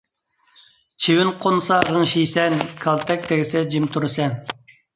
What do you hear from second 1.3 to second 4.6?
قونسا غىڭشىيسەن، كالتەك تەگسە جىم تۇرىسەن